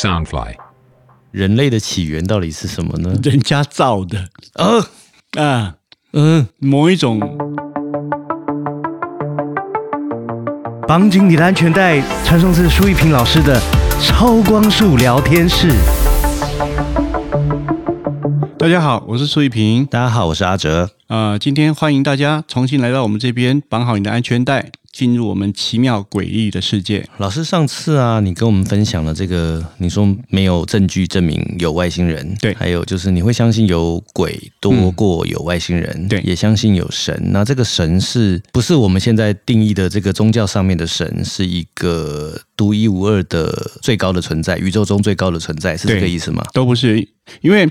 [0.00, 0.54] Soundfly，
[1.30, 3.14] 人类的起源到底是什么呢？
[3.22, 4.30] 人家造的。
[4.54, 4.82] 呃，
[5.38, 5.74] 啊，
[6.14, 7.20] 嗯，某一种。
[10.88, 13.60] 绑紧你的安全带，传送至舒一平老师的
[14.00, 15.68] 超光速聊天室。
[18.58, 19.84] 大家好，我是苏一平。
[19.84, 20.88] 大家好，我是阿哲。
[21.08, 27.08] 啊、今天欢迎大家重新来到我们这边，绑好你的安全带，进入我们奇妙诡异的世界。
[27.16, 37.18] 老师，上次啊，你跟我们分享了这个，你说没有证据证明有外星人，对还有就是你会相信有鬼多过有外星人，对也相信有神。
[37.32, 46.44] 那这个神是不是我们现在定义的这个宗教上面的神，是一个独一无二的最高的存在，宇宙中最高的存在，是这个意思吗？
[46.52, 47.08] 都不是，
[47.40, 47.66] 因为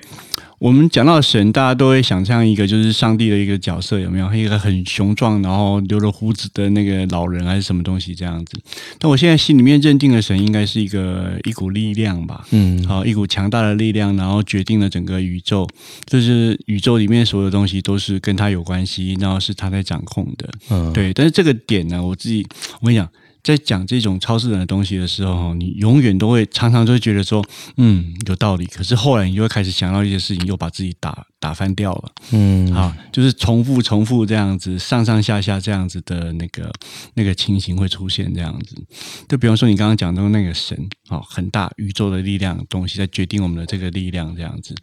[0.59, 4.33] 我们讲到神，大家都会想象一个就是上帝的一个角色，有没有？
[4.33, 8.59] 一个很雄壮，然后留了胡子的那个老人，还是什么东西这样子？
[8.99, 12.45] 但我现在心里面认定的神，应该是一个一股力量吧。
[12.51, 15.67] 嗯，好，一股强大的力量，然后决定了整个宇宙，
[16.05, 20.49] 就是宇宙里面所有的东西都是跟他有关系，然后是他在掌控的。
[20.69, 22.45] 嗯，对，但是这个点呢，我自己
[22.81, 23.09] 我跟你讲，
[23.41, 27.43] 在讲这种超自然的东西的时候，你永远都会常常就会觉得说，
[27.77, 28.65] 嗯，有道理。
[28.65, 32.11] 可是后来你就会开始想到一些事情，又把自己打打翻掉了。
[32.31, 36.71] 嗯，好，就是重复重复这样子，上上下下这样子的那个
[37.13, 38.75] 那个情形会出现这样子。
[39.27, 40.77] 就比方说你刚刚讲到那个神，
[41.09, 44.75] 哦，很大宇宙的力量东西在决定我们的这个力量这样子。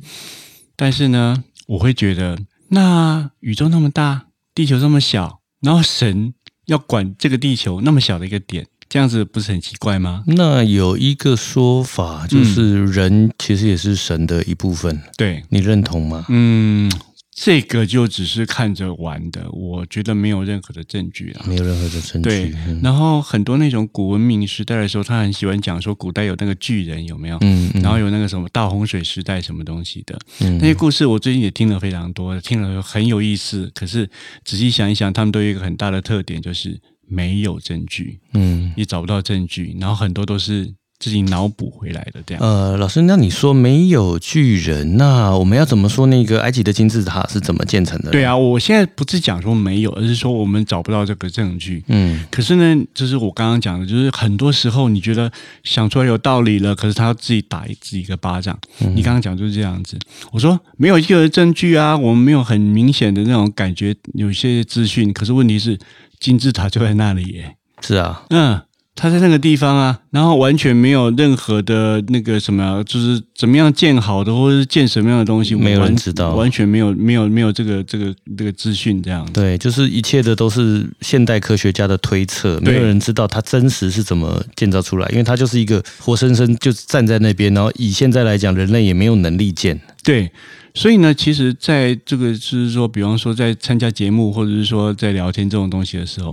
[0.75, 6.35] 但是呢，我会觉得，那宇宙那么大，地球这么小，然后神
[6.67, 10.23] 要管这个地球那么小的一个点，这样子不是很奇怪吗？
[10.27, 16.27] 那有一个说法，就是人其实也是神的一部分，对，你认同吗？
[16.29, 16.91] 嗯，
[17.39, 21.45] 这个就只是看着玩的，我觉得没有任何的证据啊。
[21.47, 22.57] 没有任何的证对据。
[22.67, 27.37] 嗯，然后很多那种古文明时代的时候，他很喜欢讲说古代有那个巨人有没有？
[27.43, 33.71] 嗯，嗯然后有那个什么大洪水时代什么东西的嗯那些故事，我最近也听了非常多，听了很有意思。
[33.75, 34.09] 可是
[34.43, 42.43] 仔细想一想，他们都有一个很大的特点，就是没有证据，嗯也找不到证据，然后很多都是自己脑补回来的这样。
[42.43, 48.11] 呃，老师，那你说没有巨人，那我们要怎么说那个埃及的金字塔是怎么建成的？
[48.11, 51.85] 对，啊，我现在不是讲说没有，而是说我们找不到这个证据。
[51.89, 55.31] 嗯可是呢，就是我刚刚讲的，就是很多时候你觉得
[55.65, 58.59] 想出来有道理了，可是他要自己打自己一个巴掌。
[58.95, 59.99] 你刚刚讲就是这样子。
[60.33, 65.13] 我说没有一个证据啊，我们没有很明显的那种感觉，有些资讯。
[65.13, 65.79] 可是问题是，
[66.19, 68.61] 金字塔就在那里耶，是啊，嗯，
[68.97, 79.33] 它在那个地方啊，然后完全没有任何的那个什么，就是怎么样建好的，或者是建什么样的东西，没有人知道完全没有没有没有这个这个这个资讯这样子。
[79.35, 89.79] 对，就是一切的都是现代科学家的推测，没有人知道它真实是怎么建造出来，因为它就是一个活生生就站在那边，然后以现在来讲，人类也没有能力建。
[90.03, 90.31] 对，
[90.77, 96.31] 所以呢，其实在这个就是说，比方说在参加节目或者是说在聊天这种东西的时候，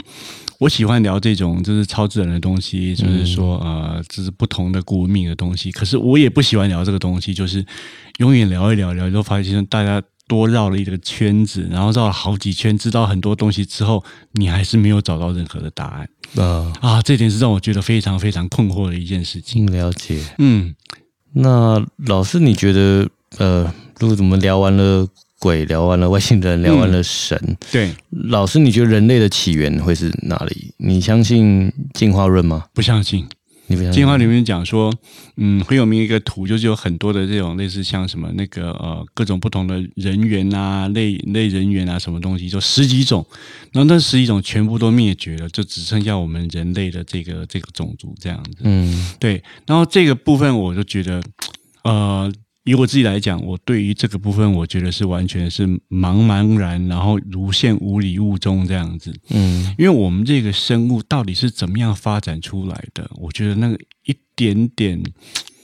[0.60, 5.72] 我喜欢聊这种就是超自然的东西，就是说呃，就是不同的古文明的东西。
[5.72, 7.66] 可是我也不喜欢聊这个东西，就是
[8.20, 10.04] 永远聊一聊聊，就发现大家。
[10.26, 17.02] 多绕了一个圈子，然后绕了好几圈，知道很多东西之后，你还是没有找到任何的答案啊，啊！
[17.02, 19.66] 这点是让我觉得非常非常困惑的一件事情。
[19.66, 20.24] 嗯，了解。
[20.38, 20.74] 嗯，
[21.34, 23.72] 那老师，你觉得呃，
[24.04, 25.08] 如果我们聊完了
[25.40, 30.74] 鬼，聊完了外星人，聊完了神，对，老师，你觉得人类的起源会是哪里？
[30.78, 32.66] 你相信进化论吗？
[32.74, 33.26] 不相信。
[33.68, 34.02] 你不相信？
[34.02, 34.94] 进化里面讲说，
[35.38, 43.26] 嗯，很有名一个图，就是有很多的这种类似像什么那个呃各种不同的人猿啊、类类人猿啊什么东西，就十几种，
[43.72, 48.64] 然后那十几种全部都灭绝了，就只剩下我们人类的这个这个种族这样子。
[48.64, 51.24] 嗯对，然后这个部分我就觉得，
[51.86, 52.30] 呃，
[52.64, 59.14] 以我自己来讲，我对于这个部分，我觉得是完全是茫茫然，然后如现无里雾中这样子。
[59.30, 63.10] 嗯因为我们这个生物到底是怎么样发展出来的？
[63.16, 65.02] 我觉得那个一点点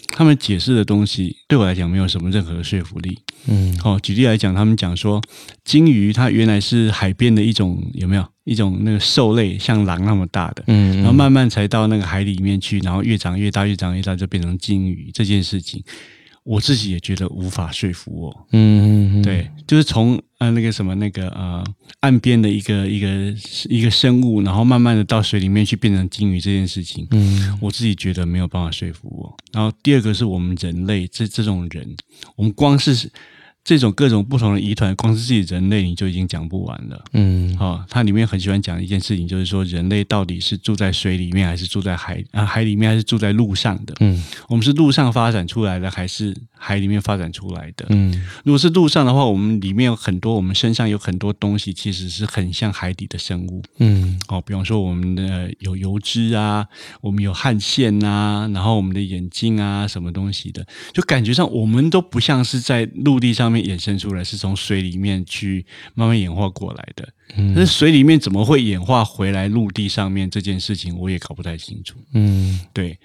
[0.08, 3.18] 他们解释的东西，对我来讲没有什么任何的说服力。
[3.48, 5.22] 嗯哦，举例来讲，他们讲说，
[5.64, 15.82] 鲸鱼它原来是海边的一种有没有一种那个兽类，像狼那么大的，嗯，然后慢慢才到那个海里面去，然后越长越大，越长越大，就变成鲸鱼这件事情。
[16.44, 21.64] 我自己也觉得无法说服我，嗯嗯，对，就是从呃那个什么那个呃
[22.00, 23.36] 岸边的一个一个
[23.70, 27.58] 一个生物，然后慢慢的到水里面去变成鲸鱼这件事情，嗯。
[27.62, 29.38] 我自己觉得没有办法说服我。
[29.52, 31.96] 然后第二个是我们人类这这种人，
[32.36, 33.10] 我们光是
[33.70, 37.06] 这种各种不同的疑团，光是自己人类你就已经讲不完了。
[37.14, 43.94] 嗯哦，它里面很喜欢讲一件事情，就是说人类到底是住在水里面，还是住在海啊海里面，还是住在路上的？
[44.00, 47.86] 嗯我们是路上发展出来的，还是海里面发展出来的？
[47.90, 48.14] 嗯
[48.44, 53.64] 如果是陆上的话，我们里面有很多，我们身上有很多东西，其实是很像海底的生物。
[53.78, 56.68] 嗯哦，比方说我们的有油脂啊，
[57.02, 65.66] 我们有汗腺啊，然后我们的眼睛啊，什么东西的，就感觉上我们都不像是在陆地上面衍生出来，是从水里面去
[65.96, 67.08] 慢慢演化过来的。
[67.38, 71.96] 嗯但是水里面怎么会演化回来陆地上面这件事情，我也搞不太清楚。
[72.14, 72.98] 嗯，对，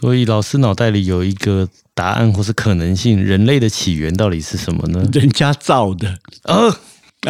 [0.00, 5.06] 所以老师脑袋里有一个答案或是可能性，人类的起源到底是什么呢？
[5.12, 6.74] 人家造的呃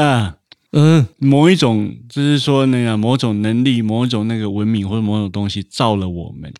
[0.00, 0.36] 啊。
[0.72, 1.06] 嗯。
[1.18, 6.52] 某一种，就是说那个某种能力、某一种那个文明或者某种东西造了我们，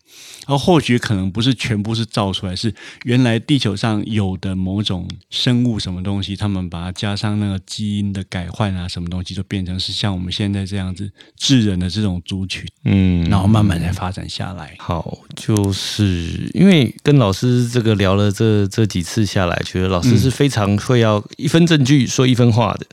[0.47, 2.73] 然后或许可能不是全部是造出来，是
[3.03, 14.75] 原来地球上有的某种生物什么东西，他们把它加上那个基因的改换啊，什么东西就变成是像我们现在这样子智人的这种族群，嗯，然后慢慢才发展下来。
[14.77, 22.85] 好，就是因为跟老师这个聊了这这几次下来，觉得老师是非常会要一分证据说一分话的。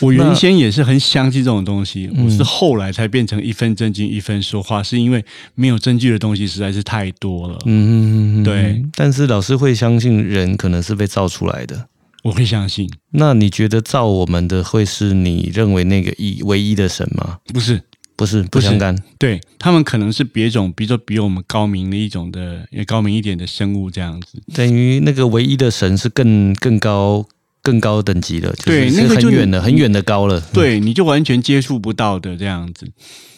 [0.00, 5.24] 我原先也是很相信这种东西，我是后来才变成一分正经一分说话，是因为
[5.54, 7.58] 没有证据的东西实在是太多了。
[7.66, 8.82] 嗯，对。
[8.94, 11.88] 但是老师会相信人可能是被造出来的。
[12.24, 17.38] 我会相信，那你觉得造我们的会是你认为那个一唯一的神吗？
[17.54, 17.80] 不是
[18.16, 18.94] 不是，不相干。
[19.18, 24.42] 对他们可能是别种，比如说比我们高明的一种的，也高明一点的生物这样子。
[24.52, 27.24] 等于那个唯一的神是更更高、
[27.68, 30.40] 更高等级的，就是是对那个就很远的、很远的高了。
[30.54, 32.86] 对，你就完全接触不到的这样子。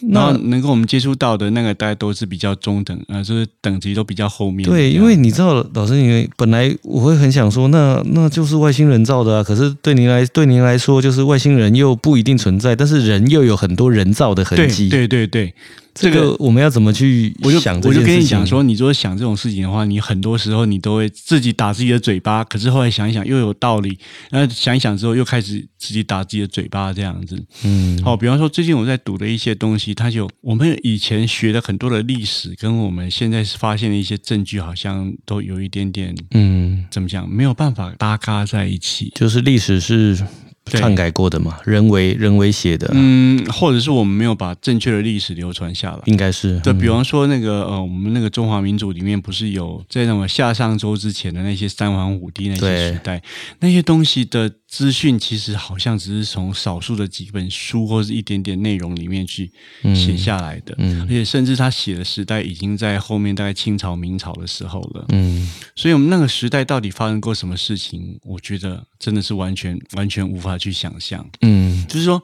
[0.02, 9.42] 那能够我们接触到的那个，大概都是比较中等，呃，就是等级都比较后面对，因为你知道，老师，因为本来我会很想说，那那就是外星人造的啊。
[9.42, 15.52] 可是对您来对您来说，就是外星人又不一定存在，但是人又有很多人造的痕迹。，对对对，
[15.89, 18.14] 这这个个我们要怎么去我就想这我就件事情？
[18.16, 23.98] 跟你讲说，你如果想这种事情的话，你很多时候你都会自己打自己的嘴巴，可是后来想一想又有道理，
[24.30, 27.42] 然后想一想之后又开始自己打自己的嘴巴这样子。
[27.64, 39.12] 嗯，好，比方说最近我在读的一些东西，它就我们以前学的很多的历史，跟我们现在发现的一些证据，好像都有一点点嗯，怎么讲，没有办法搭嘎在一起。
[39.14, 40.26] 就是历史是对
[40.66, 46.02] 篡改过的嘛，人为人为写的，嗯，或者是我们没有把正确的历史流传下来。
[46.06, 46.60] 应该是。
[46.60, 46.78] 对嗯。
[46.78, 53.20] 比方说那个呃，我们那个中华民族里面不是有在那么夏商周之前的那些三皇五帝那些时代，
[53.58, 59.50] 那些东西的资讯，其实好像只是从少数的几本书或是一点点内容里面去
[59.94, 61.02] 写下来的，嗯。
[61.02, 65.50] 而且甚至他写的时代已经在后面大概清朝明朝的时候了，嗯。
[65.74, 71.26] 所以我们那个时代到底发生过什么事情，我觉得真的是完全完全无法去想象。
[71.40, 72.22] 嗯就是说，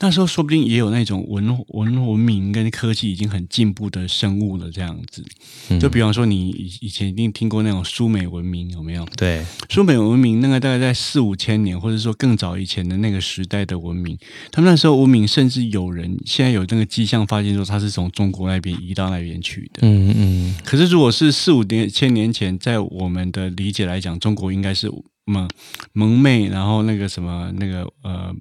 [0.00, 5.24] 那时候说不定也有那种文文文明跟科技已经很进步的生物了，这样子。
[5.70, 9.04] 嗯就比方说，你以以前一定听过那种苏美文明，有没有？
[9.16, 14.18] 对，苏美文明那个大概在四五千年，或者说更早以前的那个时代的文明，
[14.50, 19.80] 他们那时候文明甚至有人现在有那个迹象发现说，他是从中国那边移到那边去的。
[19.82, 24.90] 嗯嗯可是如果是四五年千年前，在我们的理解来讲，中国应该是
[25.28, 25.48] 蒙
[25.92, 28.34] 蒙昧，然后那个什么那个呃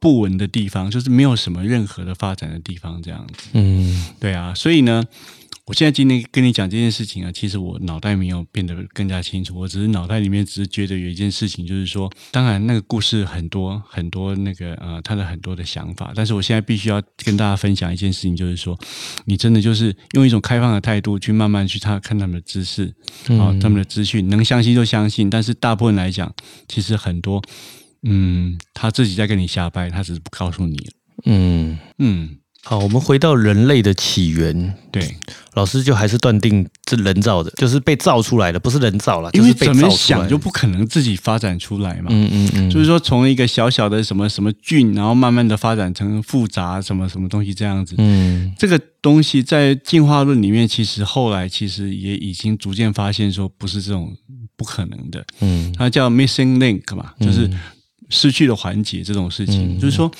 [0.00, 3.48] 不稳的地方，就是没有什么任何的发展的地方，这样子。
[3.52, 5.04] 嗯对啊，所以呢，
[5.66, 18.78] 我现在今天跟你讲这件事情啊，其实我脑袋没有变得更加清楚，我只是脑袋里面只是觉得有一件事情，就是说，当然那个故事很多很多那个呃，他的很多的想法，但是我现在必须要跟大家分享一件事情，就是说，
[19.24, 22.86] 你真的就是用一种开放的态度去慢慢去他看他们的知识
[23.30, 26.32] 啊、他们的资讯，能相信就相信，但是大部分来讲，
[26.68, 27.42] 其实很多。
[28.08, 30.78] 嗯，他自己在跟你瞎掰，他只是不告诉你。
[31.24, 31.76] 嗯。
[31.98, 32.36] 嗯，
[32.68, 35.16] 好，我们回到人类的起源，对，
[35.54, 42.06] 老师就还是断定是人造的，就是被造出来的，不是人造了，因为就是怎么想就不可能自己发展出来嘛。
[42.10, 47.94] 嗯嗯嗯，就是说，从一个小小的什么什么菌，然后慢慢的发展成复杂什么什么东西这样子。
[47.98, 48.52] 嗯。
[48.58, 54.12] 这个东西在进化论里面，其实后来其实也已经逐渐发现说不是这种
[54.56, 55.72] 不可能的，嗯。
[55.78, 57.48] 它叫 missing link 嘛，就是
[58.08, 59.76] 失去了环节这种事情。
[59.76, 59.78] 嗯。
[59.78, 60.10] 就是说，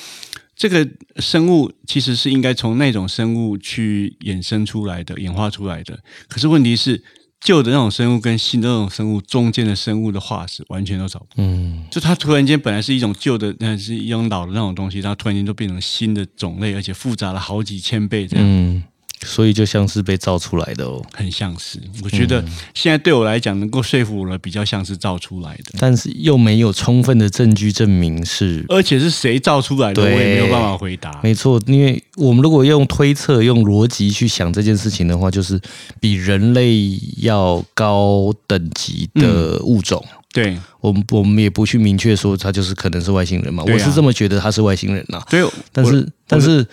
[0.57, 0.85] 这个
[1.17, 5.97] 生物其实是应该从那种生物去衍生出来的、演化出来的。
[6.27, 7.01] 可是问题是，
[7.39, 11.33] 旧的那种生物跟新的那种生物中间的生物的化石完全都找不到。
[11.37, 18.43] 嗯就它突然间本来是一种旧的，那是一种老的那种东西，它突然间就变成新的种类，而且复杂了好几千倍这样。
[18.45, 18.83] 嗯，
[19.23, 21.03] 所以就像是被造出来的哦。
[21.13, 22.43] 很像是，我觉得
[22.73, 28.65] 现在对我来讲，能够说服我的比较像是造出来的，但是又没有充分的证据证明是。
[28.69, 31.19] 而且是谁造出来的，我对也没有办法回答。
[31.23, 35.59] 没错，因为我们如果用推测、用逻辑去想这件事情的话，就是
[35.99, 40.03] 比人类要高等级的物种。
[40.37, 40.57] 对。
[40.79, 43.65] 我们我们也不去明确说他就是可能是外星人嘛，啊。
[43.73, 46.65] 我是这么觉得他是外星人呐、对，但是但是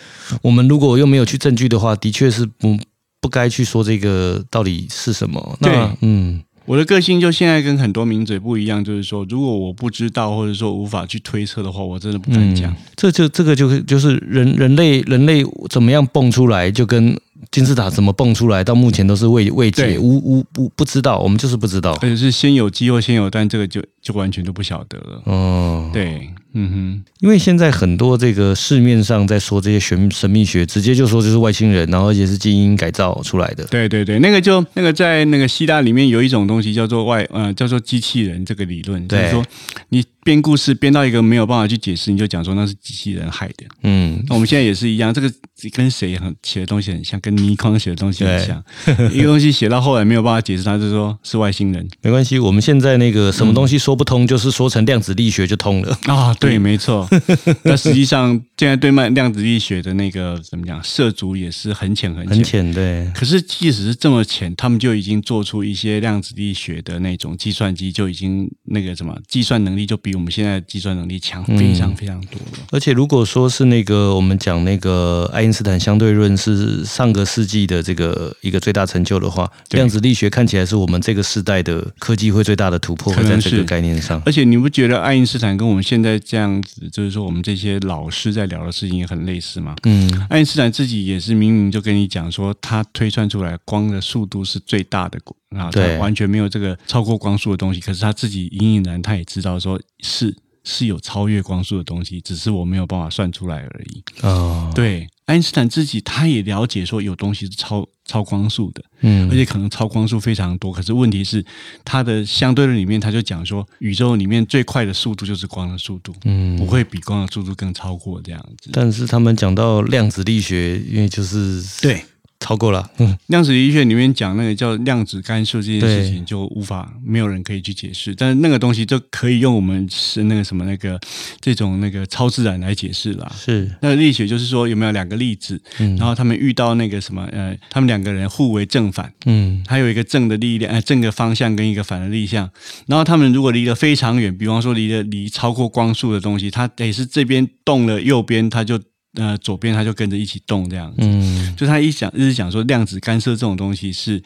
[0.42, 2.76] 我们如果又没有去证据的话，的确是不
[3.20, 5.58] 不该去说这个到底是什么。
[5.60, 5.96] 那对。
[6.02, 12.74] 嗯，我的个性就现在跟很多名嘴不一样，就是说，如果我不知道或者说无法去推测的话，我真的不敢讲。
[12.94, 17.18] 这就这个就是就是人人类人类怎么样蹦出来，就跟
[17.50, 21.92] 金字塔怎么蹦出来，到目前都是未未解，无无不不知道，我们就是不知道。
[22.02, 25.22] 而且是先有鸡或先有蛋，这个就就完全都不晓得了。
[25.24, 33.64] 哦，对，嗯哼因为现在很多这个市面上在说这些玄神秘学，直接就说就是外星人，然后而且是基因改造出来的，。
[33.64, 39.44] 对对对，那个就那个在那个希腊里面有一种东西叫做外呃叫做机器人这个理论，就是说
[39.88, 43.66] 你编故事编到一个没有办法去解释，你就讲说那是机器人害的。
[43.82, 45.30] 嗯，那我们现在也是一样，这个
[45.72, 48.64] 跟谁很写的东西很像，跟倪匡写的东西很像。
[49.12, 55.98] 一个东西写到后来没有办法解释，他就说是外星人没关系，我们现在那个什么东西说不通，就是说成量子力学就通了。
[56.08, 57.06] 啊，对，没错。
[57.62, 62.36] 但实际上现在对慢量子力学的那个怎么讲涉足也是很浅很浅。
[62.36, 72.58] 很浅，对，可是即使是这么浅，他们就已经做出一些量子力学的那种计算机，就已经那个什么计算能力就比我们现在计算能力强非常非常多了。
[72.70, 84.20] 而且如果说是那个我们讲那个爱因斯坦相对论是上个世纪的这个一个最大成就的话，量子力学看起来是我们这个时代的科技会最大的突破，在这个概念上。
[84.24, 89.74] 而且你不觉得爱因斯坦跟我们现在这样子，就是说我们这些老师在聊的事情也很类似吗？
[89.84, 95.18] 嗯，爱因斯坦自己也是明明就跟你讲说，他推算出来光的速度是最大的
[95.56, 97.80] 啊，对完全没有这个超过光速的东西。
[97.80, 104.02] 可是他自己隐隐然他也知道说是是有超越光速的东西，只是我没有办法算出来而已。
[104.22, 110.70] 哦，对，爱因斯坦自己他也了解说有东西是超超光速的，嗯而且可能超光速非常多。
[110.72, 111.44] 可是问题是，
[111.84, 118.70] 他的相对论里面他就讲说，宇宙里面最快的速度就是光的速度，嗯不会比光的速度更超过这样子。
[118.72, 122.04] 但是他们讲到量子力学，因为就是对，
[122.44, 131.00] 超过了，嗯，量子力学里面讲那个叫量子干涉这件事情，就无法没有人可以去解释，但是那个东西就可以用我们是那个什么那个
[131.40, 133.32] 这种那个超自然来解释啦。
[133.34, 135.96] 是，那个力学就是说有没有两个粒子，嗯。
[135.96, 139.64] 然后他们遇到那个什么呃，他们两个人互为正反，嗯。
[139.66, 142.50] 还有一个正的力量，呃，正的方向跟一个反的力向。
[142.86, 148.78] 然后他们如果离得非常远，比方说离得离超过光速的东西，它得是这边动了，右边它就
[149.14, 150.96] 呃左边它就跟着一起动这样子。
[150.98, 154.22] 嗯，就他一讲一直讲说量子干涉这种东西是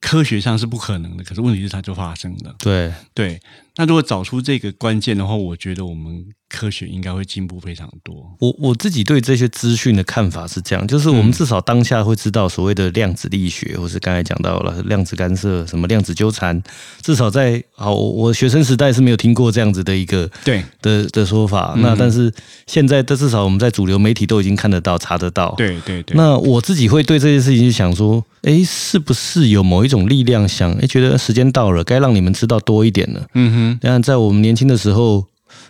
[0.00, 2.54] 科学上是不可能的，可是问题是它就发生了。
[2.58, 3.40] 对，对，
[3.78, 8.34] 那如果找出这个关键的话，我觉得我们科学应该会进步非常多。
[8.40, 16.60] 我我自己对这些资讯的看法是这样，就是我们至少当下会知道所谓的量子力学，或是刚才讲到了量子干涉、什么量子纠缠，
[17.02, 21.74] 至少在好我我学生时代是没有听过这样子的一个对的的说法。
[21.76, 22.32] 嗯那但是
[22.66, 25.54] 现在的至少我们在主流媒体都已经看得到、查得到。。
[25.56, 33.26] 对对对，那我自己会对这些事情去想说，诶，是不是有某一种力量想，诶，觉得时间到了，该让你们知道多一点了。
[33.34, 35.26] 嗯哼，当然，在我们年轻的时候，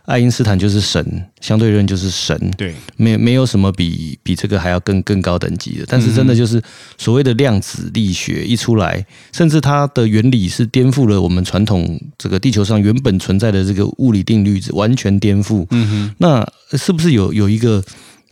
[0.07, 5.85] 爱因斯坦就是神，相对论就是神，对没没有什么比比这个还要更更高等级的。
[5.87, 6.63] 但是真的就是
[6.97, 15.67] 所谓的量子力学一出来，甚至它的原理是颠覆了我们传统这个地球上原本存在的这个物理定律，完全颠覆。
[15.71, 17.85] 嗯哼，那是不是有有一个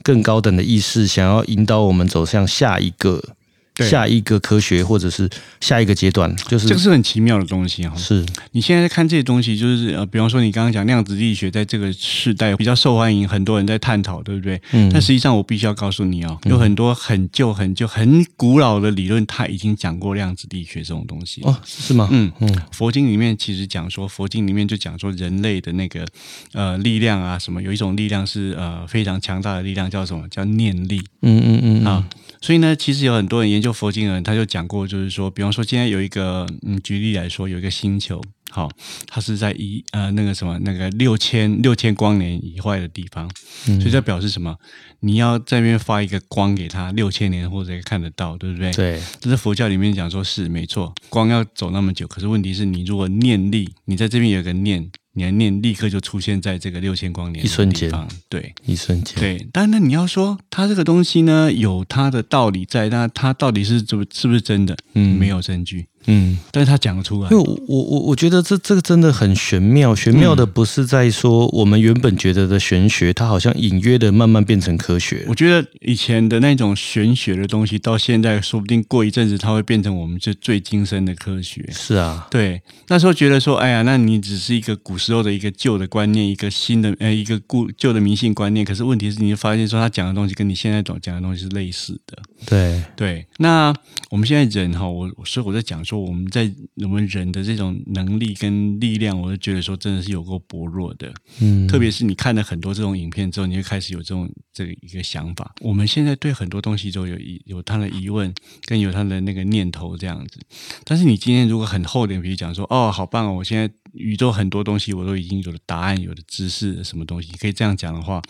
[0.02, 3.36] 更高等的意识，想要引导我们走向下一个对
[3.85, 5.28] 下一个科学，或者是
[5.61, 6.35] 下一个阶段？
[6.49, 14.61] 就是这个是很奇妙的东西哈、是你现在看这些东西，就是呃，比方说你刚刚讲量子力学在这个时代比较受欢迎，很多人在探讨，对不对？
[14.73, 21.42] 嗯但实际上我必须要告诉你哦，有很多很旧、很旧、很古老的理论，它已经讲过量子力学这种东西。
[21.42, 22.09] 哦，是吗？
[22.11, 26.06] 嗯嗯佛经里面其实讲说，佛经里面就讲说人类的那个
[26.52, 30.26] 呃力量啊，什么有一种力量是呃非常强大的力量，叫什么？
[30.28, 31.02] 叫念力。
[31.23, 32.09] 嗯嗯嗯嗯啊。
[32.40, 38.69] 所以呢，其实有很多人研究佛经的人，他就讲过，就是说，比方说，今天有一个，嗯，举例来说，有一个星球，好，
[39.07, 43.31] 它是在一呃那个什么那个六千六千光年以外的地方，
[43.69, 44.57] 嗯所以这表示什么？
[45.00, 48.73] 你要在那边发一个光给他，六千年或者看得到，对不对？。
[48.73, 57.90] 对，这是佛教里面讲说是没错，光要走那么久，可是问题是你如果念力，你在这边有一个念，你的念立刻就出现在这个六千光年一瞬间
[58.28, 58.54] 对。
[58.66, 64.76] 一瞬间，对，但那你要说它这个东西呢，有它的道理在，那它到底是怎么是不是真的？
[64.92, 66.38] 嗯没有证据，嗯。
[66.50, 67.42] 但是他讲得出来因为。
[67.42, 75.34] 我我我我觉得这这个真的很玄妙，玄妙的不是在说我们原本觉得的玄学，它好像隐约的慢慢变成科学我。
[75.34, 81.68] 觉得以前的那种玄学的东西，到现在说不定过一阵子，它会变成我们这最精深的科学。
[81.70, 88.64] 是啊，对，那时候觉得说，哎呀，那你只是一个古时候的一个旧的观念，一个新的呃一个故旧的迷信观念。
[88.64, 92.18] 可是问题是，你就发现说，他讲的东西跟你现在讲讲的东西是类似的。
[92.46, 93.75] 对，对，那
[94.10, 101.12] 我们现在人哈，我所以我在讲说，我们在我们人的这种能力跟力量，我就觉得说，真的是有够薄弱的。
[101.40, 105.54] 嗯，特别是你看了很多这种影片之后，你会开始有这种这个一个想法。
[105.60, 108.32] 我们现在对很多东西都有疑有他的疑问，
[108.66, 110.40] 跟有他的那个念头这样子。
[110.84, 118.20] 但是你今天如果很厚脸皮讲说，哦，好棒哦，我现在宇宙很多东西我都已经有了答案，有了知识，什么东西可以这样讲的话，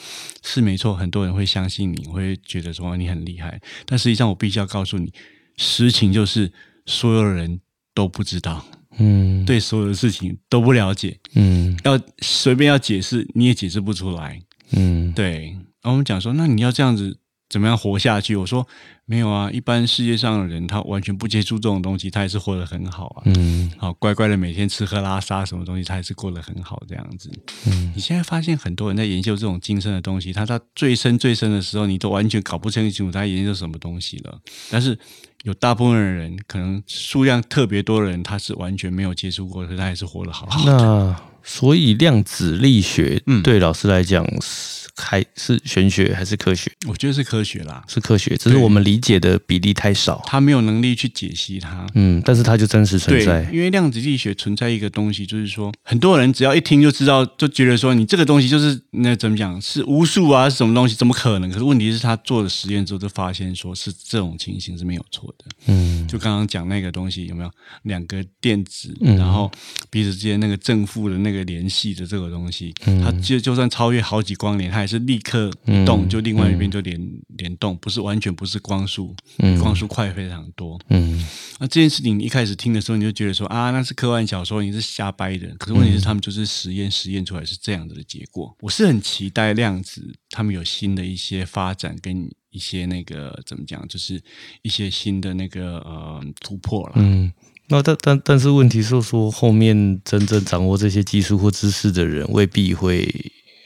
[0.43, 3.61] 是没错，很多人会相信你，会觉得说你很厉害。
[3.85, 5.13] 但实际上，我必须要告诉你，
[5.57, 6.53] 实情就是
[6.87, 7.61] 所有人
[7.95, 8.65] 都不知道，
[8.99, 11.19] 嗯，，对所有的事情都不了解。
[11.35, 11.79] 嗯。
[11.85, 14.41] 要随便要解释，你也解释不出来。
[14.73, 15.51] 嗯，对，
[15.83, 18.35] 然后我们讲说，那你要这样子怎么样活下去？
[18.35, 18.67] 我说
[19.05, 23.23] 没有啊，一般世界上的人他完全不接触这种东西，他也是活得很好啊。
[23.27, 27.31] 嗯好，乖乖的每天吃喝拉撒什么东西，他也是过得很好这样子。
[27.67, 34.41] 嗯你现在发现很多人在研究这种精深的东西，他到最深最深的时候，你都完全搞不清楚他研究什么东西了。
[34.71, 34.99] 但是
[35.45, 40.77] 有大部分的人，可能数量特别多的人，他是完全没有接触过，可他还是活得好好的。
[40.77, 46.73] 那所以量子力学嗯对老师来讲是还是玄学还是科学？
[46.89, 50.23] 我觉得是科学啦，是科学，只是我们理解的比例太少。
[50.25, 51.87] 他没有能力去解析它。
[51.95, 53.43] 嗯，但是它就真实存对在，。
[53.53, 60.95] 因为量子力学存在一个东西，就是说，很多人只要一听就知道，就觉得说你这个东西就是那怎么讲是无数啊，是什么东西？
[60.95, 61.51] 怎么可能？
[61.51, 65.45] 可是问题是他做了实验之后，就发现说是这种情形是没有错的。
[65.67, 67.51] 嗯就刚刚讲那个东西有没有
[67.83, 69.51] 两个电子，嗯然后
[69.91, 77.01] 彼此之间那个正负的那个联系的这个东西，嗯它就就算超越好几光年，它也是立刻一动，嗯就另外一边就联
[77.37, 80.79] 联动，不是完全不是光速，嗯光速快非常多。
[80.91, 81.25] 嗯
[81.59, 85.49] 那这件事情一开始听的时候，你就觉得说啊，那是科幻小说，你是瞎掰的。
[85.59, 88.55] 可是问题是，他们就是实验，实验出来是这样子的结果。
[88.61, 94.21] 我是很期待量子他们有新的一些发展，跟一些那个怎么讲，就是
[94.63, 96.93] 一些新的那个呃突破了。
[96.97, 97.33] 嗯。
[97.69, 103.13] 那但但但是问题是说，后面真正掌握这些技术或知识的人，未必会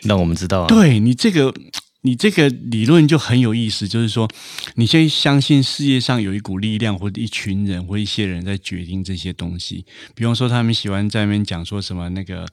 [0.03, 0.67] 让我们知道啊。
[0.69, 1.53] 对你这个，
[2.01, 4.27] 你这个理论就很有意思，就是说，
[4.77, 9.85] 你先相信世界上有一股力量，或者一群人，或一些人在决定这些东西。
[10.15, 12.47] 比方说，他们喜欢在那边讲说什么那个，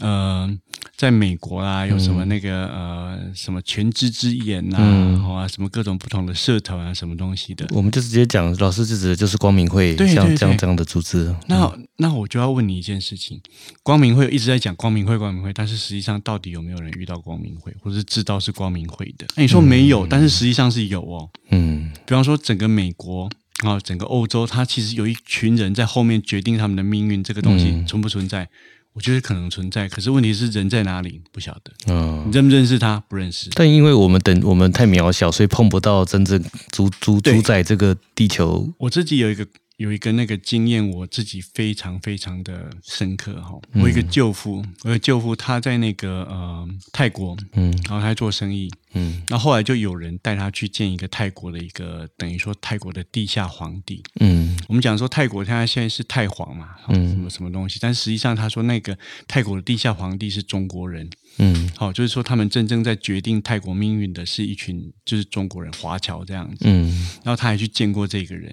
[0.00, 0.54] 呃，
[1.00, 7.66] 在美国啦，有什么那个、呃什么全知之眼呐、嗯啊，什么各种不同的社团啊，什么东西的。
[7.70, 11.34] 我们就直接讲，老师就指的就是光明会，对对对像这样这样的组织。
[11.46, 13.40] 那那我就要问你一件事情：
[13.82, 19.26] 光明会一直在讲光明会，光明会，但是实际上到底有没有人遇到光明会，或者是知道是光明会的？
[19.36, 21.30] 那你说没有，但是实际上是有哦。
[21.48, 23.26] 嗯比方说，整个美国
[23.64, 28.46] 啊，整个欧洲，它其实有一群人在后面决定他们的命运，这个东西嗯存不存在？
[28.92, 31.20] 我觉得可能存在，可是问题是人在哪里？
[31.30, 31.72] 不晓得。
[31.86, 32.32] 嗯你。
[32.32, 33.00] 认不认识他？
[33.08, 33.48] 不认识。
[33.54, 38.68] 但因为我们等我们太渺小，所以碰不到真正主主主宰这个地球。
[38.78, 39.46] 我自己有一个
[39.80, 43.58] 有一个那个经验，我自己非常非常的深刻哈。
[43.72, 47.70] 我有一个舅父，我的舅父他在那个呃泰国，嗯。
[47.88, 49.22] 然后他在做生意，嗯。
[49.26, 54.02] 然后后来就有人带他去见一个泰国的一个等于说泰国的地下皇帝。
[54.20, 54.54] 嗯。
[54.68, 57.08] 我们讲说泰国他现在是泰皇嘛，嗯。
[57.08, 66.64] 什么什么东西，但实际上他说那个泰国的地下皇帝是中国人，嗯好、就是说他们真正在决定泰国命运的是一群就是中国人华侨这样子。
[66.64, 68.44] 嗯然后他还去见过这个人，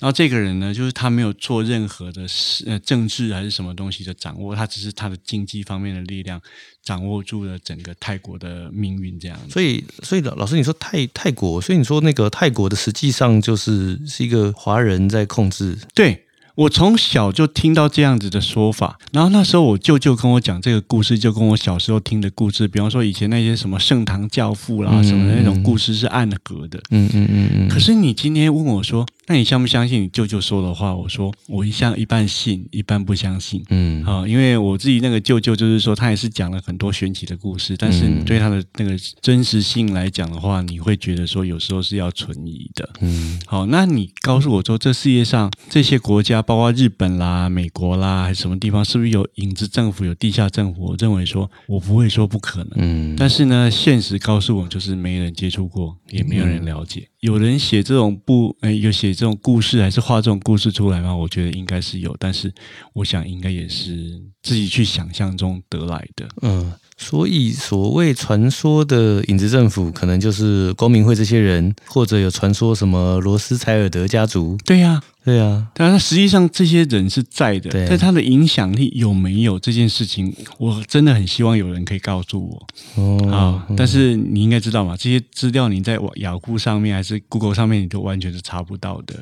[0.00, 6.40] 然后这个人呢，就是他没有做任何的事呃政治还是什么东西的掌握，他只是他的经济方面的力量
[6.82, 9.52] 掌握住了整个泰国的命运这样子。
[9.52, 15.78] 所以，所以老老师，你说泰泰国，所以你说那个泰国的实际上就是是一个华人在控制。
[15.94, 16.25] 对
[16.56, 26.80] 我从小就听到这样子的说法，然后那时候我舅舅跟我讲这个故事，就跟我小时候听的故事，比方说以前那些什么盛唐教父啦、嗯什么的那种故事是暗合的。
[26.90, 27.68] 嗯嗯嗯嗯。
[27.68, 30.94] 可是你今天问我说，那你相不相信你舅舅说的话？
[30.94, 33.62] 我说我一向一半信，一半不相信。
[33.70, 42.88] 嗯啊、因为我自己那个舅舅就是说，他也是讲了很多玄奇的故事，但是你对他的那个真实性来讲的话，你会觉得说有时候是要存疑的。
[43.00, 50.84] 嗯好，那你告诉我说，这世界上这些国家，包括日本啦、美国啦，还是什么地方，是不是有影子政府、有地下政府？
[50.86, 52.70] 我认为说，我不会说不可能。
[52.76, 57.08] 嗯但是呢，现实告诉我们，就是没人接触过，也没有人了解。
[57.20, 61.16] 有人写这种不，呃，有写这种故事，还是画这种故事出来吗？
[61.16, 62.52] 我觉得应该是有，但是
[62.92, 66.28] 我想应该也是自己去想象中得来的。
[66.42, 74.56] 嗯，所以所谓传说的影子政府，可能就是光明会这些人，或者有传说什么罗斯柴尔德家族。
[74.64, 77.84] 对呀、对啊，但是实际上这些人是在的，对。
[77.88, 82.66] 但他的影响力有没有这件事情，我真的很希望有人可以告诉我。
[82.94, 89.20] 哦啊、但是你应该知道嘛，这些资料你在雅虎上面还是 Google 上面，你都完全是查不到的。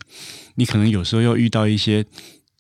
[0.57, 2.05] 你可能有时候要遇到一些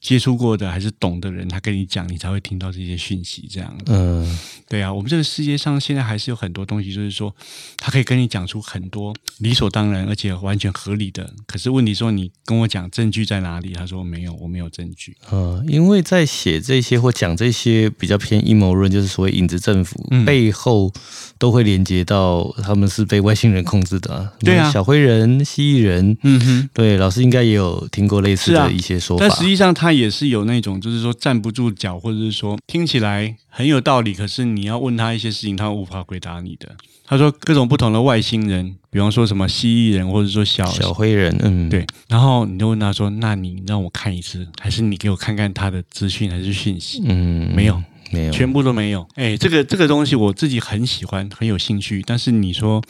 [0.04, 3.48] 接触过的还是懂的人，他跟你讲，你才会听到这些讯息。
[3.50, 4.38] 这样，嗯
[4.68, 7.34] 对啊，我们这个世界上现在还是有很多东西，就是说，
[7.78, 11.32] 他可以跟你讲出很多理所当然而且完全合理的。
[11.46, 13.72] 可是问题说，你跟我讲证据在哪里？
[13.72, 15.16] 他说没有，我没有证据。
[15.30, 20.92] 呃，因为在写这些或讲这些比较偏阴谋论，就是所谓影子政府、嗯背后，
[21.38, 24.32] 都会连接到他们是被外星人控制的、啊。
[24.40, 26.14] 对啊小灰人、蜥蜴人。
[26.22, 26.70] 嗯哼。
[26.74, 29.26] 对，老师应该也有听过类似的一些说法。
[29.26, 36.74] 但实际上，他也是有那种，就是说站不住脚，或者是说听起来很有道理，可是你要问他一些事情，他无法回答你的。
[37.06, 49.06] 他说各种不同的外星人，比方说什么蜥蜴人，或者说小小灰人，嗯，对，然后你就问他说：“那你让我看一次，还是你给我看看他的资讯还是讯息？”嗯，没有，没有，全部都没有。
[49.16, 52.02] 哎，这个这个东西我自己很喜欢，很有兴趣。
[52.06, 52.82] 但是你说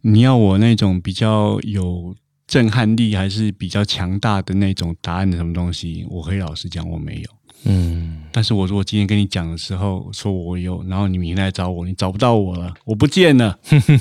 [0.00, 2.14] 你要我那种比较有
[2.50, 7.30] 震撼力，还是比较强大的那种答案的什么东西，我可以老实讲，我没有。
[7.62, 13.56] 嗯，但是我如果今天跟你讲的时候说我有，然后你明天来找我，你找不到我了，我不见了。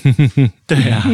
[0.66, 1.06] 对啊，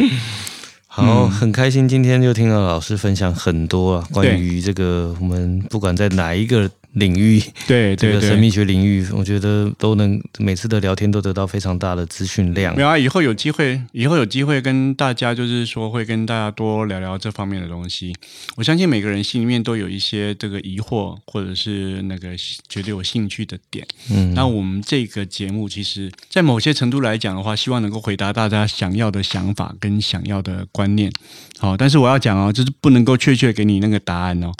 [0.86, 7.94] 好，很开心今天就听到老师分享很多啊，关于这个我们不管在哪一个领域，对。
[7.96, 12.82] 这个神秘学领域，我觉得都能每次的聊天都得到非常大的资讯量没。
[12.82, 18.14] 有啊，以后有机会，以后有机会跟大家，就是说会跟大家多聊聊这方面的东西。
[18.56, 22.30] 我相信每个人心里面都有一些这个疑惑，或者是那个
[22.68, 23.86] 觉得有兴趣的点。
[24.10, 31.12] 嗯，那我们这个节目，其实在某些程度来讲的话，希望能够回答大家想要的想法跟想要的观念。
[31.58, 34.52] 好，但是我要讲哦，就是不能够确切给你那个答案哦。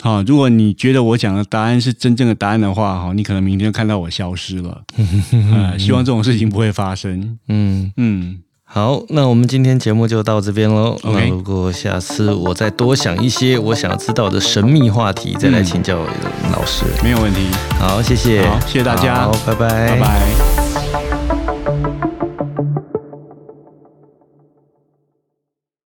[0.00, 4.82] 好，如果你觉得我讲的答案是真正的答案的话，哈，你可能明天就看到我消失了。
[5.52, 7.38] 呃，希望这种事情不会发生。
[7.48, 10.96] 嗯，嗯，好，那我们今天节目就到这边喽。
[11.02, 15.98] 那如果下次我再多想一些我想要知道的神秘话题，再来请教
[16.52, 16.84] 老师。
[17.02, 17.48] 没有问题。
[17.80, 20.61] 好，谢谢，好谢谢大家好，拜拜，拜拜。